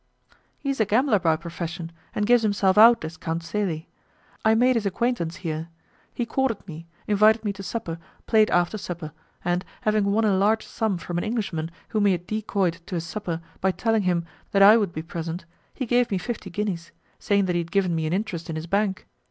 "He 0.57 0.71
is 0.71 0.79
a 0.79 0.85
gambler 0.85 1.19
by 1.19 1.35
profession, 1.35 1.91
and 2.15 2.25
gives 2.25 2.41
himself 2.41 2.75
out 2.75 3.05
as 3.05 3.17
Count 3.17 3.43
Celi. 3.43 3.87
I 4.43 4.55
made 4.55 4.73
his 4.75 4.87
acquaintance 4.87 5.35
here. 5.45 5.69
He 6.11 6.25
courted 6.25 6.67
me, 6.67 6.87
invited 7.05 7.45
me 7.45 7.53
to 7.53 7.61
supper, 7.61 7.99
played 8.25 8.49
after 8.49 8.79
supper, 8.79 9.11
and, 9.45 9.63
having 9.81 10.05
won 10.05 10.25
a 10.25 10.35
large 10.35 10.65
sum 10.65 10.97
from 10.97 11.19
an 11.19 11.23
Englishman 11.23 11.69
whom 11.89 12.05
he 12.07 12.13
had 12.13 12.25
decoyed 12.25 12.81
to 12.87 12.95
his 12.95 13.05
supper 13.05 13.41
by 13.59 13.69
telling 13.69 14.01
him 14.01 14.25
that 14.53 14.63
I 14.63 14.75
would 14.75 14.91
be 14.91 15.03
present, 15.03 15.45
he 15.71 15.85
gave 15.85 16.09
me 16.09 16.17
fifty 16.17 16.49
guineas, 16.49 16.91
saying 17.19 17.45
that 17.45 17.53
he 17.53 17.59
had 17.61 17.69
given 17.71 17.93
me 17.93 18.07
an 18.07 18.11
interest 18.13 18.49
in 18.49 18.55
his 18.55 18.65
bank. 18.65 19.05